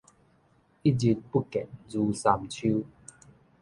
[0.03, 0.09] 一日不
[1.51, 2.81] 見如三秋